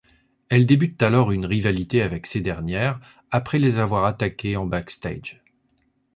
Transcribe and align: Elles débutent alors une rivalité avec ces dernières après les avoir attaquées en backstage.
Elles 0.49 0.65
débutent 0.65 1.03
alors 1.03 1.29
une 1.31 1.45
rivalité 1.45 2.01
avec 2.01 2.25
ces 2.25 2.41
dernières 2.41 2.99
après 3.29 3.59
les 3.59 3.77
avoir 3.77 4.05
attaquées 4.05 4.57
en 4.57 4.65
backstage. 4.65 5.43